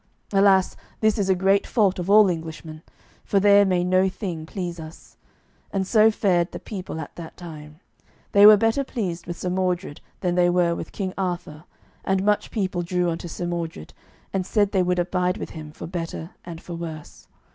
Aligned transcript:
Alas, 0.33 0.75
this 0.99 1.19
is 1.19 1.29
a 1.29 1.35
great 1.35 1.67
fault 1.67 1.99
of 1.99 2.09
all 2.09 2.27
Englishmen, 2.27 2.81
for 3.23 3.39
there 3.39 3.63
may 3.67 3.83
no 3.83 4.09
thing 4.09 4.47
please 4.47 4.79
us. 4.79 5.15
And 5.71 5.85
so 5.85 6.09
fared 6.09 6.51
the 6.51 6.59
people 6.59 6.99
at 6.99 7.15
that 7.17 7.37
time; 7.37 7.79
they 8.31 8.47
were 8.47 8.57
better 8.57 8.83
pleased 8.83 9.27
with 9.27 9.37
Sir 9.37 9.51
Mordred 9.51 10.01
than 10.21 10.33
they 10.33 10.49
were 10.49 10.73
with 10.73 10.91
King 10.91 11.13
Arthur, 11.19 11.65
and 12.03 12.25
much 12.25 12.49
people 12.49 12.81
drew 12.81 13.11
unto 13.11 13.27
Sir 13.27 13.45
Mordred, 13.45 13.93
and 14.33 14.43
said 14.43 14.71
they 14.71 14.81
would 14.81 14.97
abide 14.97 15.37
with 15.37 15.51
him 15.51 15.71
for 15.71 15.85
better 15.85 16.31
and 16.43 16.59
for 16.59 16.73
worse. 16.73 17.27